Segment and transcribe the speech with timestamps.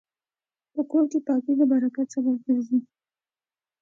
[0.73, 2.79] په کور کې پاکي د برکت سبب ګرځي.